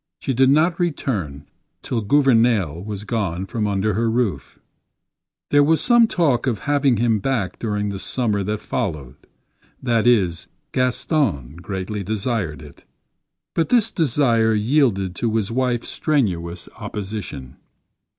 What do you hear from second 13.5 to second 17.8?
but this desire yielded to his wife's strenuous opposition.